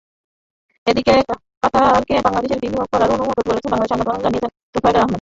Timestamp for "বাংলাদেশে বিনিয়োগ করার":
2.25-3.09